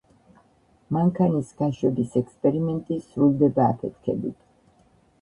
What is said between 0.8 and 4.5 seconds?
მანქანის გაშვების ექსპერიმენტი სრულდება აფეთქებით.